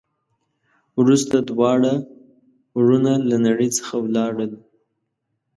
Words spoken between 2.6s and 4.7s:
ورونه له نړۍ څخه ولاړل.